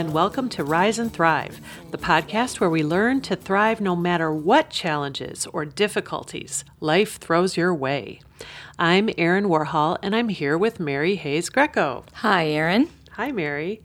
[0.00, 1.60] and welcome to Rise and Thrive,
[1.90, 7.58] the podcast where we learn to thrive no matter what challenges or difficulties life throws
[7.58, 8.18] your way.
[8.78, 12.04] I'm Erin Warhol, and I'm here with Mary Hayes Grieco.
[12.14, 12.88] Hi, Erin.
[13.10, 13.82] Hi, Mary.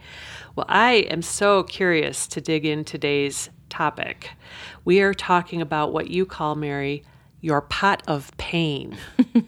[0.56, 4.30] Well, I am so curious to dig in today's topic.
[4.86, 7.04] We are talking about what you call, Mary,
[7.46, 8.98] your pot of pain.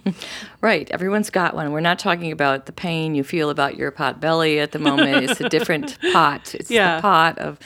[0.61, 0.87] right.
[0.91, 1.71] Everyone's got one.
[1.71, 5.27] We're not talking about the pain you feel about your pot belly at the moment.
[5.27, 6.53] it's a different pot.
[6.53, 6.97] It's yeah.
[6.97, 7.57] the pot of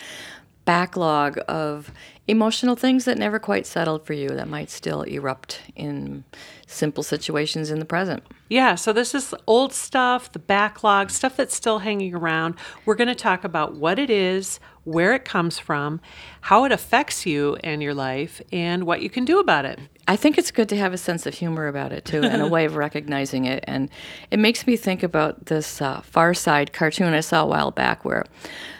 [0.63, 1.91] backlog of
[2.29, 6.23] emotional things that never quite settled for you that might still erupt in
[6.65, 8.23] simple situations in the present.
[8.47, 12.55] Yeah, so this is old stuff, the backlog, stuff that's still hanging around.
[12.85, 16.01] We're going to talk about what it is, where it comes from,
[16.41, 19.79] how it affects you and your life, and what you can do about it.
[20.07, 22.47] I think it's good to have a sense of humor about it too, and a
[22.47, 23.63] way of recognizing it.
[23.67, 23.89] And
[24.31, 28.03] it makes me think about this uh, Far Side cartoon I saw a while back
[28.03, 28.25] where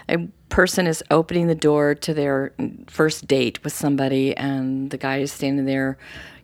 [0.09, 2.53] a person is opening the door to their
[2.87, 5.97] first date with somebody, and the guy is standing there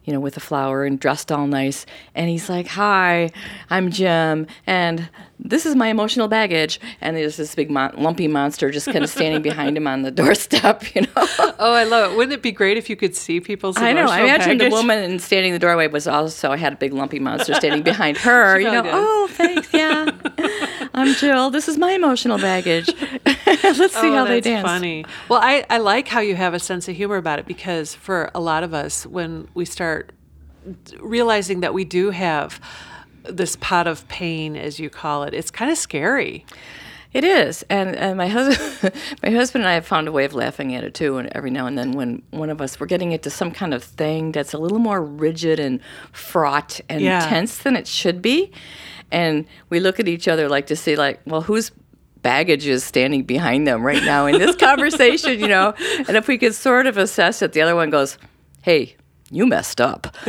[0.08, 1.86] you know, with a flower and dressed all nice.
[2.16, 3.30] And he's like, Hi,
[3.70, 6.80] I'm Jim, and this is my emotional baggage.
[7.02, 10.12] And there's this big mon- lumpy monster just kind of standing behind him on the
[10.22, 11.08] doorstep, you know.
[11.16, 12.18] oh, I love it.
[12.18, 14.06] Wouldn't it be great if you could see people's I know.
[14.08, 17.20] I imagine the woman standing in the doorway was also I had a big lumpy
[17.20, 18.82] monster standing behind her, you know.
[18.82, 18.92] Did.
[18.96, 19.74] Oh, thanks.
[19.74, 20.12] Yeah.
[20.98, 21.52] I'm Jill.
[21.52, 22.90] This is my emotional baggage.
[23.46, 24.66] Let's see oh, how they dance.
[24.66, 25.06] funny.
[25.30, 28.32] Well, I, I like how you have a sense of humor about it because for
[28.34, 30.12] a lot of us, when we start
[31.00, 32.60] realizing that we do have
[33.24, 36.48] this pot of pain, as you call it, it's kind of scary.
[37.14, 38.92] It is, and, and my husband,
[39.24, 41.18] my husband and I have found a way of laughing at it too.
[41.18, 43.84] And every now and then, when one of us we're getting into some kind of
[43.84, 45.80] thing that's a little more rigid and
[46.12, 47.28] fraught and yeah.
[47.30, 48.52] tense than it should be,
[49.12, 51.72] and we look at each other like to see, like, well, whose
[52.22, 55.74] baggage is standing behind them right now in this conversation, you know?
[56.08, 58.18] And if we could sort of assess it, the other one goes,
[58.64, 58.96] "Hey,
[59.30, 60.16] you messed up.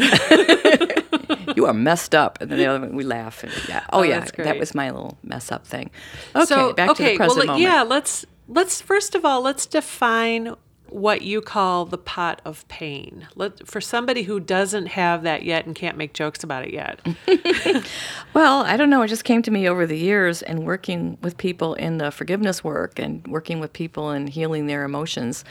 [1.56, 2.38] you are messed up.
[2.40, 3.42] And then the other one, we laugh.
[3.44, 3.84] And, yeah.
[3.92, 5.90] Oh, oh yeah, that was my little mess up thing.
[6.34, 7.62] Okay, so, back okay, to the present well, moment.
[7.62, 10.54] Yeah, let's let's first of all let's define
[10.90, 13.28] what you call the pot of pain.
[13.34, 17.00] Let, for somebody who doesn't have that yet and can't make jokes about it yet.
[18.34, 19.02] well, I don't know.
[19.02, 22.62] It just came to me over the years and working with people in the forgiveness
[22.62, 25.44] work and working with people and healing their emotions.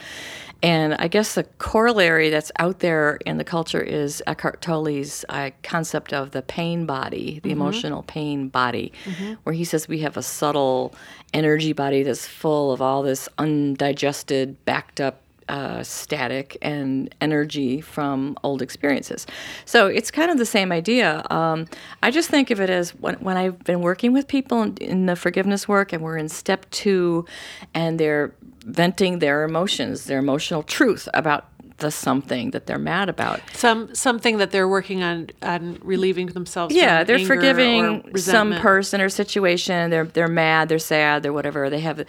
[0.62, 5.50] And I guess the corollary that's out there in the culture is Eckhart Tolle's uh,
[5.62, 7.60] concept of the pain body, the mm-hmm.
[7.60, 9.34] emotional pain body, mm-hmm.
[9.44, 10.94] where he says we have a subtle
[11.32, 18.36] energy body that's full of all this undigested, backed up uh, static and energy from
[18.42, 19.26] old experiences.
[19.64, 21.24] So it's kind of the same idea.
[21.30, 21.66] Um,
[22.02, 25.06] I just think of it as when, when I've been working with people in, in,
[25.06, 27.24] the forgiveness work and we're in step two
[27.72, 31.48] and they're venting their emotions, their emotional truth about
[31.78, 33.40] the something that they're mad about.
[33.52, 36.74] Some something that they're working on on relieving themselves.
[36.74, 39.90] Yeah, they're forgiving some person or situation.
[39.90, 42.04] They're they're mad, they're sad, they're whatever they have.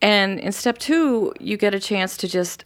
[0.00, 2.64] And in step two, you get a chance to just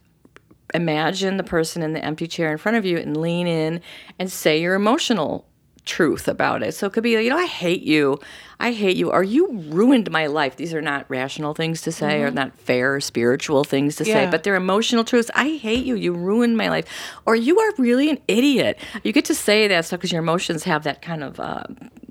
[0.73, 3.81] imagine the person in the empty chair in front of you and lean in
[4.19, 5.47] and say your emotional
[5.85, 6.75] truth about it.
[6.75, 8.19] So it could be, you know, I hate you.
[8.59, 9.11] I hate you.
[9.11, 10.57] Or you ruined my life.
[10.57, 12.27] These are not rational things to say mm-hmm.
[12.27, 14.15] or not fair spiritual things to yeah.
[14.15, 15.31] say, but they're emotional truths.
[15.35, 15.95] I hate you.
[15.95, 16.87] You ruined my life.
[17.27, 18.79] Or you are really an idiot.
[19.03, 21.65] You get to say that stuff because your emotions have that kind of uh,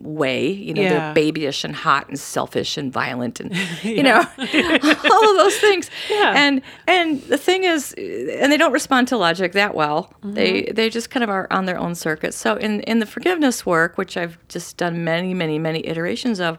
[0.04, 0.48] way.
[0.48, 0.90] You know, yeah.
[0.90, 5.90] they're babyish and hot and selfish and violent and you know all of those things.
[6.10, 6.34] Yeah.
[6.36, 10.14] And and the thing is, and they don't respond to logic that well.
[10.18, 10.34] Mm-hmm.
[10.34, 12.34] They they just kind of are on their own circuit.
[12.34, 16.58] So in in the forgiveness work, which I've just done many many many iterations of,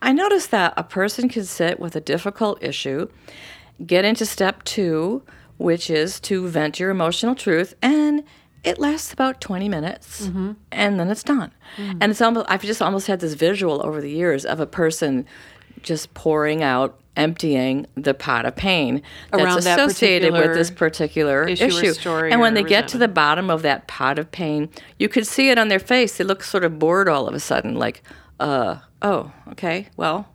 [0.00, 3.08] I noticed that a person can sit with a difficult issue,
[3.84, 5.22] get into step two,
[5.58, 8.24] which is to vent your emotional truth and
[8.64, 10.52] it lasts about 20 minutes mm-hmm.
[10.72, 11.52] and then it's done.
[11.76, 11.98] Mm-hmm.
[12.00, 15.26] And it's almost, I've just almost had this visual over the years of a person
[15.82, 19.00] just pouring out, emptying the pot of pain
[19.30, 21.64] that's Around associated that with this particular issue.
[21.64, 22.08] issue.
[22.08, 24.68] and when they get to the bottom of that pot of pain,
[24.98, 26.16] you could see it on their face.
[26.16, 28.02] They look sort of bored all of a sudden, like,
[28.40, 30.28] uh, oh, okay, well,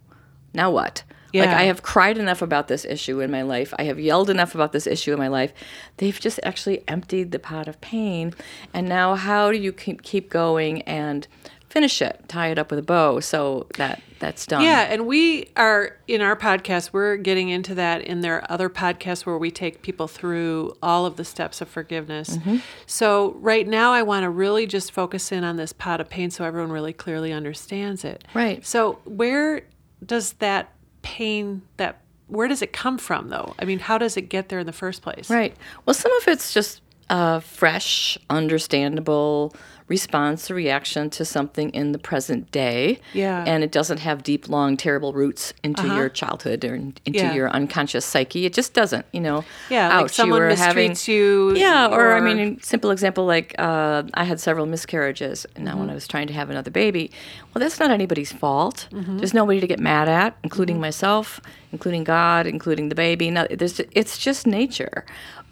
[0.53, 1.03] now what?
[1.31, 1.45] Yeah.
[1.45, 3.73] Like I have cried enough about this issue in my life.
[3.77, 5.53] I have yelled enough about this issue in my life.
[5.97, 8.33] They've just actually emptied the pot of pain.
[8.73, 11.27] And now how do you keep keep going and
[11.69, 14.63] finish it, tie it up with a bow so that that's done.
[14.63, 19.25] Yeah, and we are in our podcast, we're getting into that in their other podcasts
[19.25, 22.37] where we take people through all of the steps of forgiveness.
[22.37, 22.57] Mm-hmm.
[22.85, 26.31] So right now I want to really just focus in on this pot of pain
[26.31, 28.25] so everyone really clearly understands it.
[28.33, 28.65] Right.
[28.65, 29.61] So where
[30.05, 33.55] does that pain, that where does it come from though?
[33.59, 35.29] I mean, how does it get there in the first place?
[35.29, 35.55] Right.
[35.85, 39.53] Well, some of it's just uh, fresh, understandable
[39.89, 42.99] response or reaction to something in the present day.
[43.13, 43.43] Yeah.
[43.45, 45.95] And it doesn't have deep, long, terrible roots into uh-huh.
[45.95, 47.33] your childhood or into yeah.
[47.33, 48.45] your unconscious psyche.
[48.45, 49.43] It just doesn't, you know.
[49.69, 51.55] Yeah, ouch, like someone you mistreats having, you.
[51.55, 55.71] Yeah, or, or, I mean, simple example like uh, I had several miscarriages and now
[55.71, 55.79] mm-hmm.
[55.81, 57.11] when I was trying to have another baby.
[57.53, 58.87] Well, that's not anybody's fault.
[58.91, 59.17] Mm-hmm.
[59.17, 60.81] There's nobody to get mad at, including mm-hmm.
[60.81, 61.41] myself,
[61.71, 63.31] including God, including the baby.
[63.31, 65.03] No, it's just nature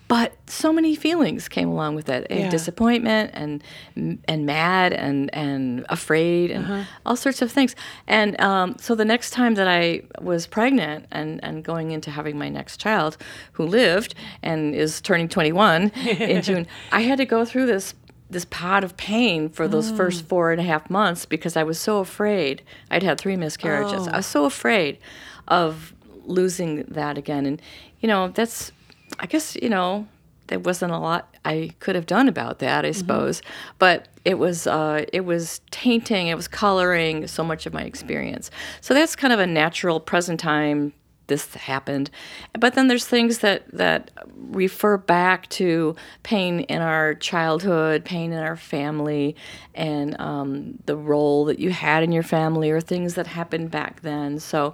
[0.07, 2.49] but so many feelings came along with it yeah.
[2.49, 3.63] disappointment and
[4.27, 6.83] and mad and and afraid and uh-huh.
[7.05, 7.75] all sorts of things
[8.07, 12.37] and um, so the next time that i was pregnant and and going into having
[12.37, 13.17] my next child
[13.53, 17.93] who lived and is turning 21 in june i had to go through this
[18.29, 19.97] this pot of pain for those mm.
[19.97, 22.61] first four and a half months because i was so afraid
[22.91, 24.11] i'd had three miscarriages oh.
[24.11, 24.97] i was so afraid
[25.47, 25.93] of
[26.25, 27.61] losing that again and
[28.01, 28.71] you know that's
[29.19, 30.07] I guess, you know,
[30.47, 32.99] there wasn't a lot I could have done about that, I mm-hmm.
[32.99, 33.41] suppose.
[33.79, 38.51] But it was uh, it was tainting, it was coloring so much of my experience.
[38.81, 40.93] So that's kind of a natural present time.
[41.27, 42.09] This happened,
[42.57, 48.39] but then there's things that that refer back to pain in our childhood, pain in
[48.39, 49.35] our family,
[49.75, 54.01] and um, the role that you had in your family, or things that happened back
[54.01, 54.39] then.
[54.39, 54.73] So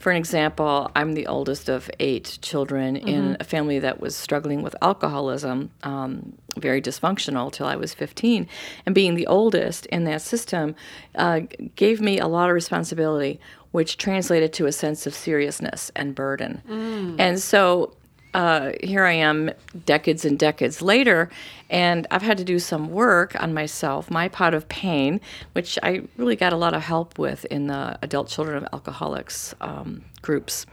[0.00, 3.06] for an example, I'm the oldest of eight children mm-hmm.
[3.06, 8.48] in a family that was struggling with alcoholism, um, very dysfunctional till I was 15.
[8.86, 10.74] And being the oldest in that system
[11.16, 11.40] uh,
[11.76, 13.40] gave me a lot of responsibility,
[13.72, 16.62] which translated to a sense of seriousness and burden.
[16.68, 17.16] Mm.
[17.18, 17.94] And so
[18.34, 19.50] uh, here I am
[19.86, 21.30] decades and decades later,
[21.68, 25.20] and I've had to do some work on myself, my pot of pain,
[25.52, 29.54] which I really got a lot of help with in the adult children of alcoholics
[29.60, 30.66] um, groups.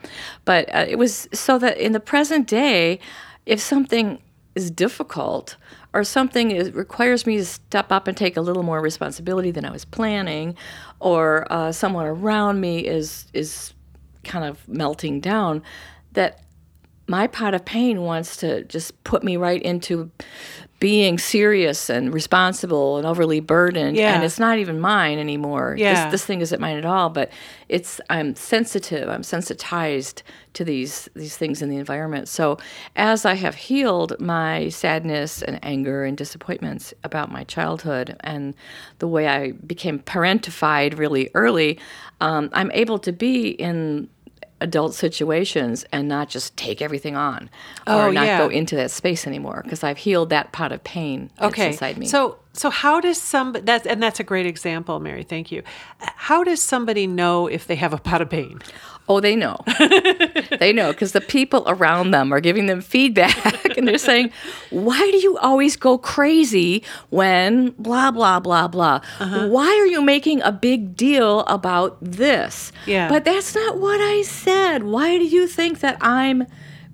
[0.46, 3.00] But uh, it was so that in the present day,
[3.46, 4.22] if something
[4.54, 5.56] is difficult
[5.94, 9.66] or something is, requires me to step up and take a little more responsibility than
[9.66, 10.56] I was planning,
[11.00, 13.74] or uh, someone around me is is
[14.24, 15.64] kind of melting down,
[16.14, 16.42] that
[17.07, 20.12] my pot of pain wants to just put me right into
[20.80, 24.13] being serious and responsible and overly burdened yeah.
[24.13, 26.04] and it's not even mine anymore yeah.
[26.04, 27.31] this, this thing isn't mine at all but
[27.68, 30.21] it's i'm sensitive i'm sensitized
[30.54, 32.59] to these these things in the environment so
[32.95, 38.54] as i have healed my sadness and anger and disappointments about my childhood and
[39.00, 41.80] the way i became parentified really early
[42.21, 44.07] um, i'm able to be in
[44.59, 47.50] adult situations and not just take everything on
[47.86, 48.38] or oh, not yeah.
[48.38, 51.68] go into that space anymore because I've healed that pot of pain okay.
[51.68, 52.07] inside me.
[52.07, 55.62] So so how does some that's and that's a great example, Mary, thank you.
[56.28, 58.60] How does somebody know if they have a pot of pain?
[59.08, 59.56] Oh, they know.
[60.60, 64.32] they know because the people around them are giving them feedback and they're saying,
[64.70, 69.00] Why do you always go crazy when blah, blah, blah, blah?
[69.22, 69.48] Uh-huh.
[69.48, 72.74] Why are you making a big deal about this?
[72.86, 73.08] Yeah.
[73.08, 74.84] But that's not what I said.
[74.84, 76.46] Why do you think that I'm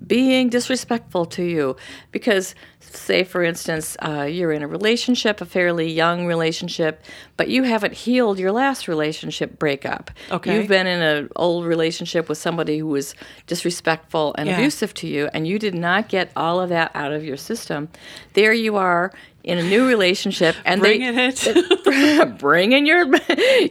[0.06, 1.74] being disrespectful to you?
[2.12, 2.54] Because
[2.96, 7.02] say for instance uh, you're in a relationship a fairly young relationship
[7.36, 10.10] but you haven't healed your last relationship breakup.
[10.30, 10.56] Okay.
[10.56, 13.14] You've been in an old relationship with somebody who was
[13.46, 14.56] disrespectful and yeah.
[14.56, 17.88] abusive to you and you did not get all of that out of your system.
[18.34, 19.12] There you are
[19.44, 22.38] in a new relationship and bringing they, it.
[22.38, 23.06] bringing your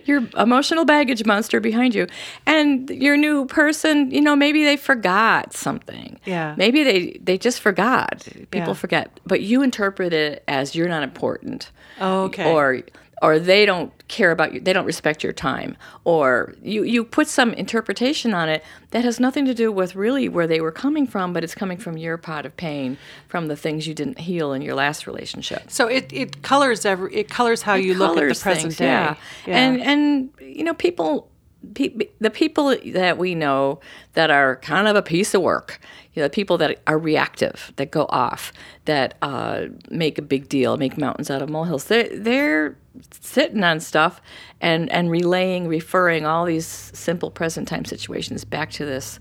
[0.05, 2.07] your emotional baggage monster behind you.
[2.45, 6.19] And your new person you know maybe they forgot something.
[6.25, 6.55] Yeah.
[6.57, 8.27] Maybe they they just forgot.
[8.51, 8.73] People yeah.
[8.73, 9.19] forget.
[9.25, 11.71] But you interpret it as you're not important.
[11.99, 12.51] Oh, okay.
[12.51, 12.81] Or
[13.23, 17.27] or they don't care about you they don't respect your time or you you put
[17.27, 21.07] some interpretation on it that has nothing to do with really where they were coming
[21.07, 24.53] from but it's coming from your pot of pain from the things you didn't heal
[24.53, 28.17] in your last relationship so it, it colors every it colors how it you look
[28.17, 29.15] at the present things, day yeah.
[29.47, 29.57] yeah.
[29.57, 31.29] and and you know people
[31.63, 33.79] the people that we know
[34.13, 35.79] that are kind of a piece of work,
[36.13, 38.53] you know, the people that are reactive, that go off,
[38.85, 42.77] that uh, make a big deal, make mountains out of molehills, they're, they're
[43.19, 44.21] sitting on stuff
[44.61, 49.19] and, and relaying, referring all these simple present time situations back to this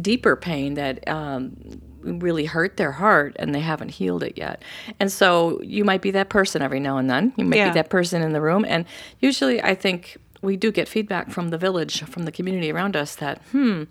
[0.00, 1.56] deeper pain that um,
[2.02, 4.62] really hurt their heart and they haven't healed it yet.
[5.00, 7.32] And so you might be that person every now and then.
[7.36, 7.70] You might yeah.
[7.70, 8.64] be that person in the room.
[8.66, 8.84] And
[9.18, 13.16] usually I think we do get feedback from the village, from the community around us
[13.16, 13.84] that, hmm,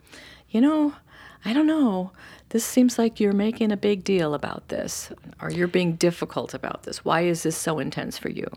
[0.50, 0.94] you know,
[1.46, 2.12] I don't know.
[2.50, 6.84] This seems like you're making a big deal about this, or you're being difficult about
[6.84, 7.06] this.
[7.06, 8.48] Why is this so intense for you?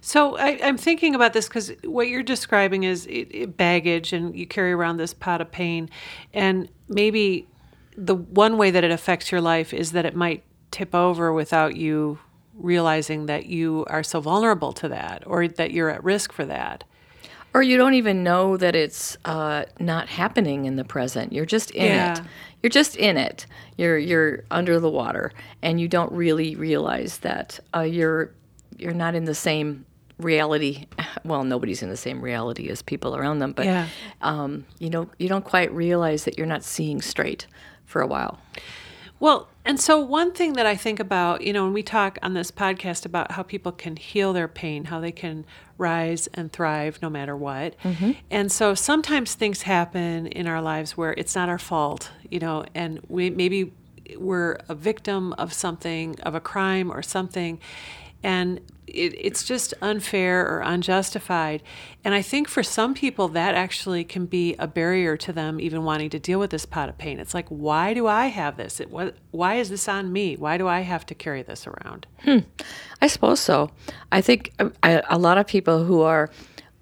[0.00, 4.36] So I, am thinking about this because what you're describing is it, it baggage, and
[4.36, 5.88] you carry around this pot of pain,
[6.32, 7.48] and maybe
[7.96, 11.76] the one way that it affects your life is that it might tip over without
[11.76, 12.18] you
[12.54, 16.84] realizing that you are so vulnerable to that, or that you're at risk for that
[17.54, 21.32] or you don't even know that it's uh, not happening in the present.
[21.32, 22.12] You're just in yeah.
[22.12, 22.20] it.
[22.62, 23.46] You're just in it.
[23.76, 28.32] You're you're under the water, and you don't really realize that uh, you're
[28.76, 29.86] you're not in the same
[30.18, 30.86] reality.
[31.24, 33.88] Well, nobody's in the same reality as people around them, but yeah.
[34.22, 37.46] um, you know you don't quite realize that you're not seeing straight
[37.84, 38.38] for a while.
[39.20, 42.32] Well, and so one thing that I think about, you know, when we talk on
[42.32, 45.44] this podcast about how people can heal their pain, how they can
[45.76, 47.78] rise and thrive no matter what.
[47.82, 48.12] Mm-hmm.
[48.30, 52.64] And so sometimes things happen in our lives where it's not our fault, you know,
[52.74, 53.72] and we maybe
[54.16, 57.60] we're a victim of something, of a crime or something,
[58.22, 61.62] and it, it's just unfair or unjustified.
[62.04, 65.84] And I think for some people, that actually can be a barrier to them even
[65.84, 67.18] wanting to deal with this pot of pain.
[67.18, 68.80] It's like, why do I have this?
[68.80, 70.36] It, what, why is this on me?
[70.36, 72.06] Why do I have to carry this around?
[72.24, 72.38] Hmm.
[73.00, 73.70] I suppose so.
[74.10, 76.30] I think a, uh, lot of people who are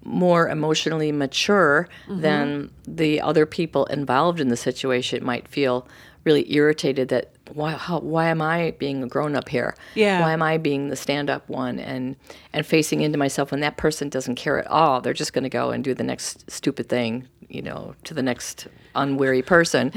[0.03, 2.21] more emotionally mature mm-hmm.
[2.21, 5.87] than the other people involved in the situation might feel
[6.29, 9.75] really irritated that why how, why am I being a grown up here?
[9.95, 10.21] Yeah.
[10.21, 12.15] Why am I being the stand up one and
[12.53, 15.01] and facing into myself when that person doesn't care at all?
[15.01, 18.21] They're just going to go and do the next stupid thing, you know, to the
[18.21, 19.91] next unwary person.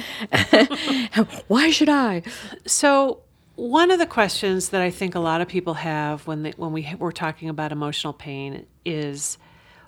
[1.49, 2.23] why should I?
[2.67, 3.21] So
[3.57, 6.73] one of the questions that I think a lot of people have when they, when
[6.73, 9.37] we we're talking about emotional pain is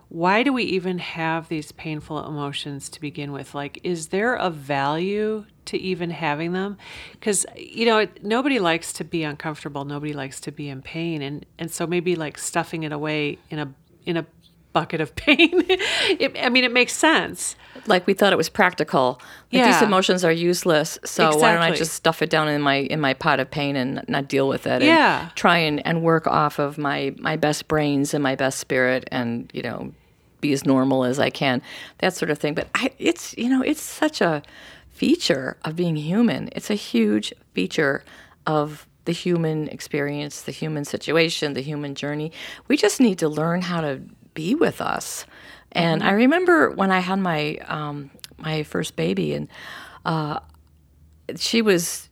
[0.09, 3.55] why do we even have these painful emotions to begin with?
[3.55, 6.77] Like, is there a value to even having them?
[7.13, 9.85] Because, you know, it, nobody likes to be uncomfortable.
[9.85, 11.23] Nobody likes to be in pain.
[11.23, 14.27] And, and so maybe like stuffing it away in a, in a
[14.75, 15.65] bucket of pain.
[15.71, 17.57] it, I mean, it makes sense.
[17.87, 19.21] Like we thought it was practical.
[19.51, 19.73] Like yeah.
[19.73, 20.99] These emotions are useless.
[21.05, 21.41] So exactly.
[21.41, 24.05] why don't I just stuff it down in my in my pot of pain and
[24.07, 24.83] not deal with it?
[24.83, 25.31] Yeah.
[25.35, 29.51] try and, and work off of my my best brains and my best spirit and
[29.55, 29.93] you know
[30.41, 31.63] be as normal as I can,
[31.99, 32.53] that sort of thing.
[32.53, 34.43] But I, it's you know it's such a
[34.91, 36.51] feature of being human.
[36.53, 38.05] It's a huge feature
[38.47, 42.33] of the human experience, the human situation, the human journey.
[42.69, 44.03] We just need to learn how to
[44.35, 45.25] be with us.
[45.73, 46.11] And mm-hmm.
[46.11, 49.49] I remember when I had my um, my first baby, and
[50.05, 50.41] uh,
[51.37, 52.09] she was,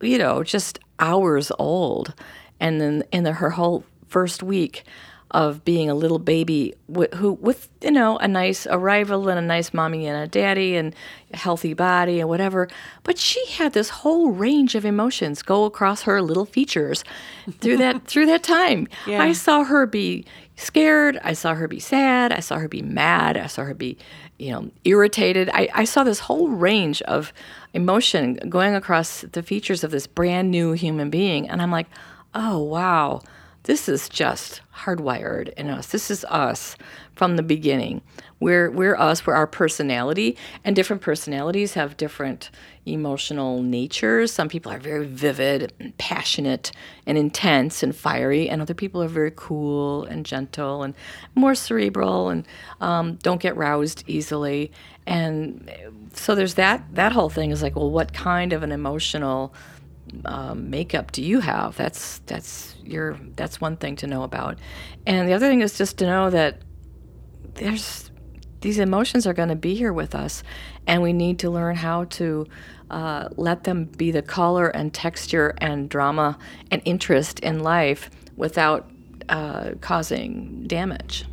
[0.00, 2.14] you know, just hours old,
[2.58, 4.84] and then in the, her whole first week,
[5.30, 9.42] of being a little baby wh- who with you know a nice arrival and a
[9.42, 10.94] nice mommy and a daddy and
[11.32, 12.68] a healthy body and whatever
[13.04, 17.04] but she had this whole range of emotions go across her little features
[17.60, 19.22] through that through that time yeah.
[19.22, 20.24] i saw her be
[20.60, 21.18] scared.
[21.22, 22.32] I saw her be sad.
[22.32, 23.36] I saw her be mad.
[23.36, 23.96] I saw her be
[24.38, 25.50] you know irritated.
[25.52, 27.32] I, I saw this whole range of
[27.74, 31.48] emotion going across the features of this brand new human being.
[31.48, 31.86] And i'm like
[32.34, 33.22] oh wow
[33.64, 35.88] this is just hardwired in us.
[35.88, 36.76] This is us
[37.14, 38.00] from the beginning.
[38.40, 39.26] We're we're us.
[39.26, 42.50] We're our personality, and different personalities have different
[42.86, 44.32] emotional natures.
[44.32, 46.72] Some people are very vivid, and passionate,
[47.06, 50.94] and intense and fiery, and other people are very cool and gentle and
[51.34, 52.46] more cerebral and
[52.80, 54.72] um, don't get roused easily.
[55.06, 55.70] And
[56.14, 56.82] so there's that.
[56.94, 59.52] That whole thing is like, well, what kind of an emotional
[60.24, 61.76] um, makeup do you have?
[61.76, 64.58] That's that's your that's one thing to know about,
[65.06, 66.62] and the other thing is just to know that
[67.54, 68.10] there's
[68.60, 70.42] these emotions are going to be here with us,
[70.86, 72.46] and we need to learn how to
[72.90, 76.38] uh, let them be the color and texture and drama
[76.70, 78.90] and interest in life without
[79.28, 81.24] uh, causing damage.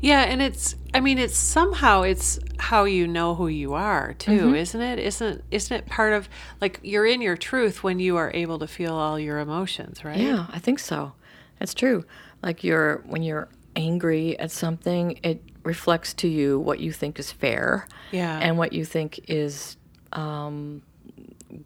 [0.00, 4.30] Yeah, and it's I mean it's somehow it's how you know who you are too,
[4.30, 4.54] mm-hmm.
[4.54, 4.98] isn't it?
[4.98, 6.28] Isn't isn't it part of
[6.60, 10.18] like you're in your truth when you are able to feel all your emotions, right?
[10.18, 11.12] Yeah, I think so.
[11.58, 12.04] That's true.
[12.42, 17.32] Like you're when you're angry at something, it reflects to you what you think is
[17.32, 17.86] fair.
[18.10, 18.38] Yeah.
[18.38, 19.76] And what you think is
[20.12, 20.82] um,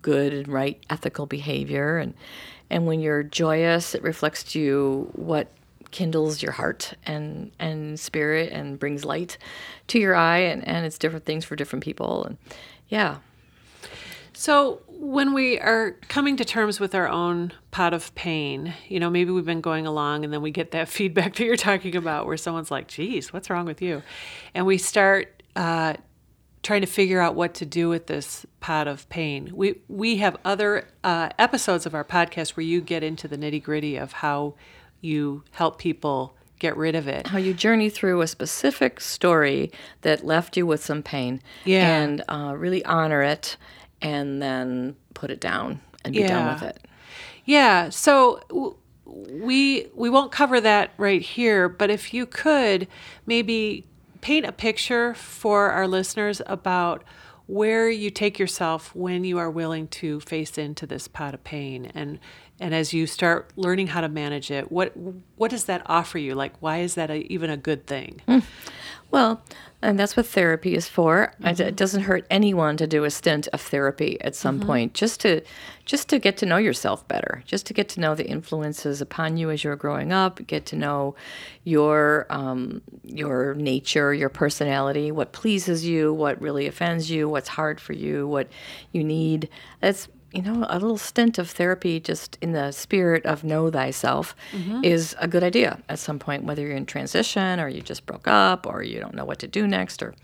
[0.01, 2.15] good and right ethical behavior and
[2.71, 5.49] and when you're joyous, it reflects to you what
[5.93, 9.39] kindles your heart and and spirit and brings light
[9.87, 12.39] to your eye and, and it's different things for different people and
[12.89, 13.19] yeah
[14.33, 19.11] so when we are coming to terms with our own pot of pain you know
[19.11, 22.27] maybe we've been going along and then we get that feedback that you're talking about
[22.27, 24.03] where someone's like geez what's wrong with you
[24.55, 25.95] and we start uh,
[26.63, 29.51] trying to figure out what to do with this pot of pain.
[29.53, 33.63] We we have other uh, episodes of our podcast where you get into the nitty
[33.63, 34.55] gritty of how
[35.03, 37.27] you help people get rid of it.
[37.27, 42.01] How you journey through a specific story that left you with some pain, yeah.
[42.01, 43.59] and uh, really honor it,
[44.01, 46.29] and then put it down and be yeah.
[46.29, 46.87] done with it.
[47.45, 47.91] Yeah.
[47.91, 48.79] So.
[49.05, 52.89] we we won't cover that right here, but if you could
[53.27, 53.85] maybe
[54.23, 57.05] paint a picture for our listeners about
[57.47, 61.91] where you take yourself when you are willing to face into this pot of pain
[61.95, 62.19] and
[62.63, 64.97] and as you start learning how to manage it what
[65.37, 68.43] what does that offer you like why is that a, even a good thing mm.
[69.11, 69.43] well
[69.83, 71.35] and that's what therapy is for.
[71.43, 71.61] Mm-hmm.
[71.61, 74.67] It doesn't hurt anyone to do a stint of therapy at some mm-hmm.
[74.67, 75.43] point, just to
[75.85, 79.37] just to get to know yourself better, just to get to know the influences upon
[79.37, 81.17] you as you're growing up, get to know
[81.65, 87.81] your um, your nature, your personality, what pleases you, what really offends you, what's hard
[87.81, 88.49] for you, what
[88.93, 89.49] you need.
[89.81, 94.35] That's you know, a little stint of therapy just in the spirit of know thyself
[94.53, 94.83] mm-hmm.
[94.83, 98.27] is a good idea at some point, whether you're in transition or you just broke
[98.27, 100.15] up or you don't know what to do next or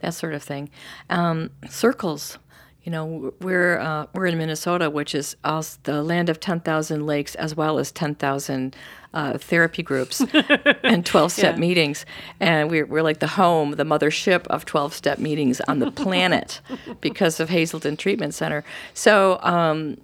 [0.00, 0.68] that sort of thing.
[1.08, 2.38] Um, circles
[2.84, 7.06] you know, we're uh, we're in Minnesota, which is also the land of ten thousand
[7.06, 8.76] lakes, as well as ten thousand
[9.14, 10.22] uh, therapy groups
[10.82, 11.60] and twelve step yeah.
[11.60, 12.04] meetings,
[12.40, 16.60] and we're we're like the home, the mothership of twelve step meetings on the planet
[17.00, 18.64] because of Hazelden Treatment Center.
[18.92, 19.40] So.
[19.42, 19.98] Um,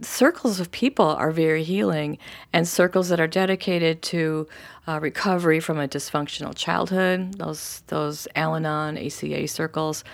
[0.00, 2.16] circles of people are very healing,
[2.54, 4.48] and circles that are dedicated to
[4.86, 10.04] uh, recovery from a dysfunctional childhood, those those Al-Anon, ACA circles,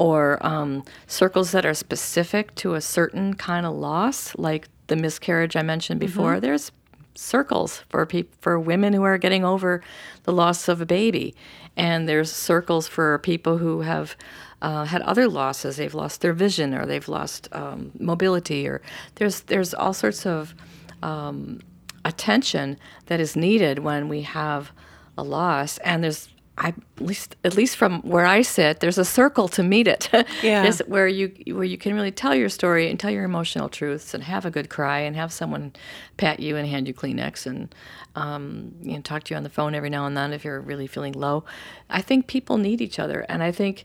[0.00, 5.56] or um, circles that are specific to a certain kind of loss, like the miscarriage
[5.56, 6.06] I mentioned mm-hmm.
[6.06, 6.32] before.
[6.32, 6.40] Mm-hmm.
[6.40, 6.72] There's
[7.14, 9.82] circles for pe- for women who are getting over
[10.22, 11.34] the loss of a baby,
[11.76, 14.16] and there's circles for people who have
[14.62, 15.76] uh, had other losses.
[15.76, 18.80] They've lost their vision, or they've lost um, mobility, or
[19.16, 20.54] there's there's all sorts of
[21.02, 21.60] um,
[22.06, 24.72] attention that is needed when we have
[25.18, 26.29] a loss, and there's
[26.60, 30.08] I, at least at least from where I sit, there's a circle to meet it.
[30.42, 34.14] Yeah, where you where you can really tell your story and tell your emotional truths
[34.14, 35.72] and have a good cry and have someone
[36.16, 37.74] pat you and hand you Kleenex and
[38.14, 40.60] um, you know talk to you on the phone every now and then if you're
[40.60, 41.44] really feeling low.
[41.88, 43.84] I think people need each other, and I think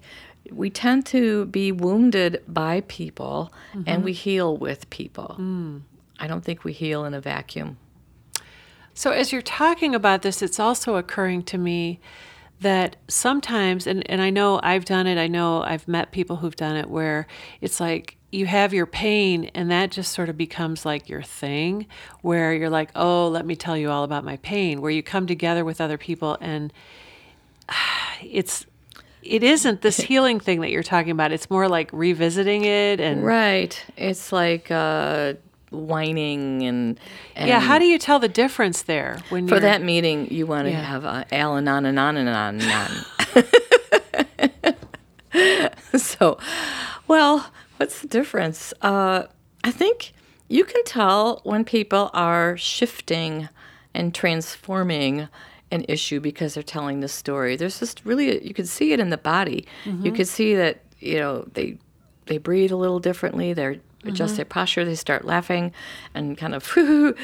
[0.52, 3.84] we tend to be wounded by people mm-hmm.
[3.88, 5.36] and we heal with people.
[5.40, 5.82] Mm.
[6.20, 7.78] I don't think we heal in a vacuum.
[8.94, 12.00] So as you're talking about this, it's also occurring to me
[12.62, 16.56] that sometimes, and, and I know I've done it, I know I've met people who've
[16.56, 17.28] done it where
[17.62, 21.88] it's like you have your pain and that just sort of becomes like your thing
[22.22, 25.26] where you're like, oh, let me tell you all about my pain, where you come
[25.28, 26.72] together with other people and
[28.22, 28.66] it's
[29.24, 31.32] it isn't this healing thing that you're talking about.
[31.32, 33.84] It's more like revisiting it and right.
[33.98, 35.34] It's like uh,
[35.76, 37.00] whining and,
[37.36, 40.66] and, yeah how do you tell the difference there when for that meeting you want
[40.66, 40.82] to yeah.
[40.82, 42.60] have and on and on and on
[45.98, 46.38] so
[47.08, 49.24] well what's the difference uh,
[49.64, 50.14] i think
[50.48, 53.50] you can tell when people are shifting
[53.94, 55.28] and transforming
[55.72, 59.10] an issue because they're telling the story there's just really you can see it in
[59.10, 60.06] the body mm-hmm.
[60.06, 61.78] you can see that you know they
[62.28, 64.38] they breathe a little differently they're adjust mm-hmm.
[64.38, 65.74] their posture, they start laughing
[66.14, 66.76] and kind of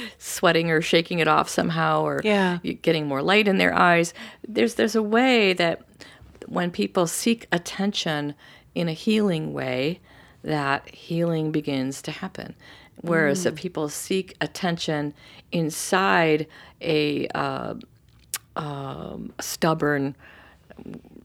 [0.17, 2.57] sweating or shaking it off somehow, or yeah.
[2.81, 4.13] getting more light in their eyes.
[4.47, 5.81] There's there's a way that
[6.47, 8.35] when people seek attention
[8.75, 9.99] in a healing way,
[10.43, 12.55] that healing begins to happen.
[13.01, 13.47] Whereas mm.
[13.47, 15.13] if people seek attention
[15.51, 16.47] inside
[16.81, 17.75] a uh,
[18.55, 20.15] um, stubborn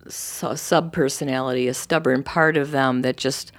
[0.08, 3.52] sub personality, a stubborn part of them that just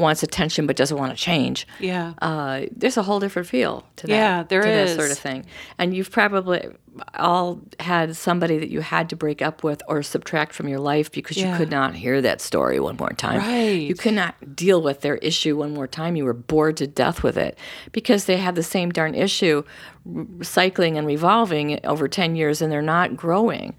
[0.00, 1.66] wants attention but doesn't want to change.
[1.78, 2.14] Yeah.
[2.20, 4.12] Uh, there's a whole different feel to that.
[4.12, 4.90] Yeah, there to is.
[4.90, 5.46] that sort of thing.
[5.78, 6.68] And you've probably
[7.14, 11.10] all had somebody that you had to break up with or subtract from your life
[11.12, 11.52] because yeah.
[11.52, 13.38] you could not hear that story one more time.
[13.38, 13.80] Right.
[13.80, 16.16] You could not deal with their issue one more time.
[16.16, 17.58] You were bored to death with it
[17.92, 19.62] because they had the same darn issue
[20.42, 23.76] cycling and revolving over 10 years and they're not growing.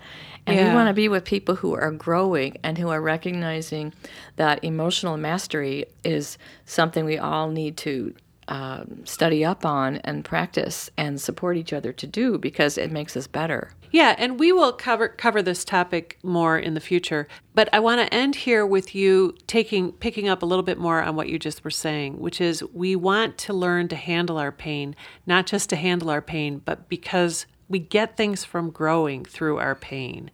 [0.47, 0.69] And yeah.
[0.69, 3.93] we want to be with people who are growing and who are recognizing
[4.37, 8.15] that emotional mastery is something we all need to
[8.51, 13.15] um, study up on and practice and support each other to do because it makes
[13.15, 13.71] us better.
[13.91, 17.29] Yeah, and we will cover cover this topic more in the future.
[17.55, 21.01] But I want to end here with you taking picking up a little bit more
[21.01, 24.51] on what you just were saying, which is we want to learn to handle our
[24.51, 29.57] pain, not just to handle our pain, but because we get things from growing through
[29.57, 30.29] our pain.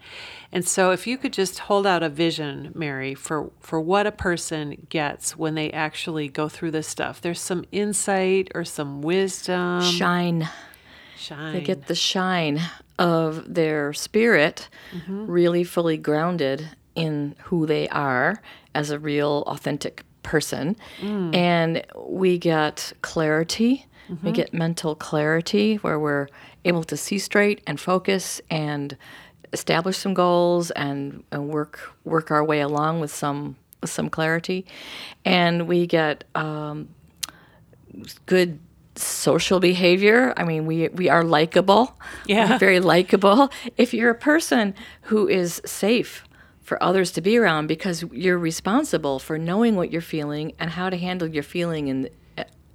[0.52, 4.12] And so if you could just hold out a vision, Mary, for for what a
[4.12, 7.22] person gets when they actually go through this stuff.
[7.22, 9.82] There's some insight or some wisdom.
[9.82, 10.50] Shine.
[11.18, 11.54] Shine.
[11.54, 12.60] They get the shine
[13.00, 15.28] of their spirit mm-hmm.
[15.28, 18.42] really fully grounded in who they are
[18.74, 20.76] as a real authentic person.
[21.00, 21.36] Mm.
[21.36, 23.86] And we get clarity.
[24.10, 24.26] Mm-hmm.
[24.26, 26.28] We get mental clarity where we're
[26.68, 28.98] able to see straight and focus and
[29.54, 34.66] establish some goals and, and work work our way along with some with some clarity.
[35.26, 36.90] And we get um,
[38.26, 38.60] good
[38.96, 40.34] social behavior.
[40.38, 41.98] I mean, we we are likable.
[42.26, 43.50] Yeah, very likable.
[43.78, 46.24] If you're a person who is safe
[46.62, 50.90] for others to be around because you're responsible for knowing what you're feeling and how
[50.90, 52.10] to handle your feeling in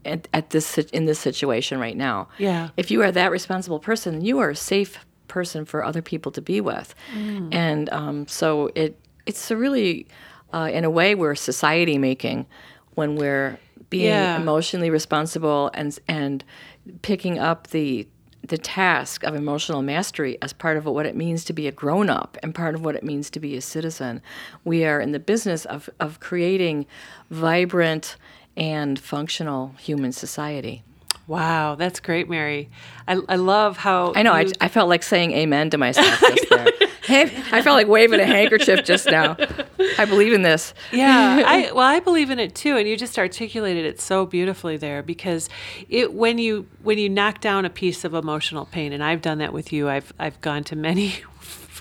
[0.04, 2.28] at, at this in this situation right now.
[2.38, 2.70] Yeah.
[2.76, 6.42] If you are that responsible person, you are a safe person for other people to
[6.42, 7.48] be with, mm.
[7.52, 10.06] and um, so it it's a really,
[10.52, 12.46] uh, in a way, we're society making
[12.94, 13.58] when we're
[13.90, 14.36] being yeah.
[14.36, 16.44] emotionally responsible and and
[17.02, 18.08] picking up the
[18.44, 22.10] the task of emotional mastery as part of what it means to be a grown
[22.10, 24.20] up and part of what it means to be a citizen.
[24.64, 26.86] We are in the business of, of creating
[27.30, 28.16] vibrant
[28.56, 30.82] and functional human society.
[31.26, 32.68] Wow, that's great, Mary.
[33.06, 34.36] I, I love how I know.
[34.36, 34.52] You...
[34.60, 36.68] I, I felt like saying amen to myself just there.
[37.04, 39.36] Hey, I felt like waving a handkerchief just now.
[39.98, 40.74] I believe in this.
[40.92, 44.76] Yeah, I well, I believe in it too, and you just articulated it so beautifully
[44.76, 45.48] there because
[45.88, 49.38] it when you when you knock down a piece of emotional pain, and I've done
[49.38, 49.88] that with you.
[49.88, 51.14] I've I've gone to many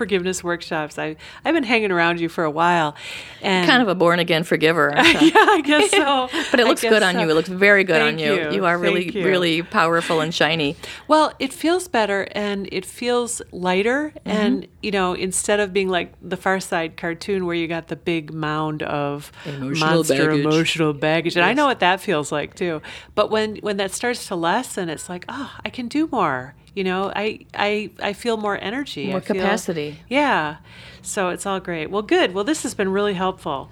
[0.02, 0.98] forgiveness workshops.
[0.98, 2.96] I I've been hanging around you for a while,
[3.40, 4.92] and kind of a born again forgiver.
[4.96, 6.28] yeah, I guess so.
[6.50, 7.08] but it looks good so.
[7.08, 7.30] on you.
[7.30, 8.34] It looks very good Thank on you.
[8.34, 8.50] you.
[8.50, 9.24] You are really you.
[9.24, 10.74] really powerful and shiny.
[11.06, 14.12] Well, it feels better and it feels lighter.
[14.16, 14.28] Mm-hmm.
[14.28, 17.96] And you know, instead of being like the Far Side cartoon where you got the
[17.96, 20.44] big mound of emotional monster baggage.
[20.44, 21.50] emotional baggage, and yes.
[21.50, 22.82] I know what that feels like too.
[23.14, 26.84] But when when that starts to lessen, it's like, oh, I can do more you
[26.84, 29.98] know i i i feel more energy more feel, capacity.
[30.08, 30.56] Yeah
[31.02, 31.90] so it's all great.
[31.90, 32.32] Well good.
[32.32, 33.70] Well this has been really helpful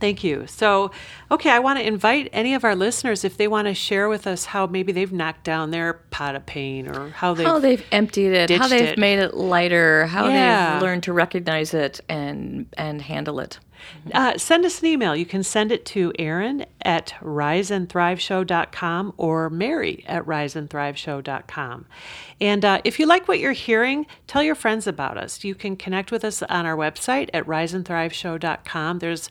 [0.00, 0.46] Thank you.
[0.46, 0.90] So,
[1.30, 4.26] okay, I want to invite any of our listeners if they want to share with
[4.26, 7.84] us how maybe they've knocked down their pot of pain or how they've how they've
[7.92, 8.98] emptied it, how they've it.
[8.98, 10.74] made it lighter, how yeah.
[10.74, 13.58] they've learned to recognize it and and handle it.
[14.12, 15.16] Uh, send us an email.
[15.16, 21.86] You can send it to Erin at riseandthriveshow.com or Mary at riseandthriveshow.com.
[22.40, 25.44] And uh, if you like what you're hearing, tell your friends about us.
[25.44, 28.98] You can connect with us on our website at riseandthriveshow.com.
[28.98, 29.30] There's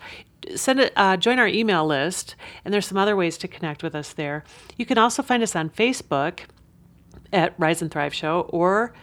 [0.56, 3.96] send it uh, join our email list and there's some other ways to connect with
[3.96, 4.44] us there
[4.78, 6.42] you can also find us on facebook
[7.32, 8.94] at rise and thrive show or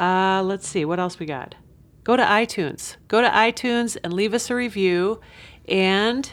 [0.00, 1.54] uh, let's see what else we got
[2.04, 2.96] go to iTunes.
[3.08, 5.20] Go to iTunes and leave us a review.
[5.68, 6.30] And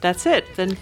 [0.00, 0.44] that's it.
[0.56, 0.76] Then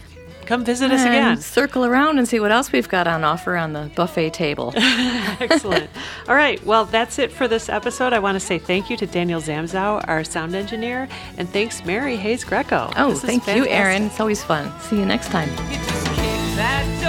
[0.47, 1.41] come visit us again.
[1.41, 4.73] Circle around and see what else we've got on offer on the buffet table.
[4.77, 5.91] Excellent.
[6.29, 6.65] All right.
[6.65, 8.13] Well, that's it for this episode.
[8.13, 12.17] I want to say thank you to Daniel Zamzow, our sound engineer, and thanks, Mary
[12.17, 12.93] Hayes Grieco.
[12.97, 14.05] Oh, thank you, Erin.
[14.05, 14.73] It's always fun.
[14.81, 15.51] See you next time.
[15.51, 17.06] You